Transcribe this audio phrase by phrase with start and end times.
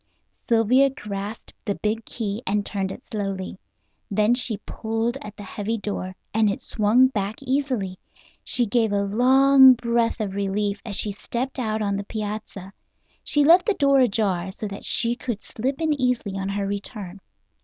[0.49, 3.59] Sylvia grasped the big key and turned it slowly.
[4.09, 7.99] Then she pulled at the heavy door, and it swung back easily.
[8.43, 12.73] She gave a long breath of relief as she stepped out on the piazza.
[13.23, 17.19] She left the door ajar, so that she could slip in easily on her return.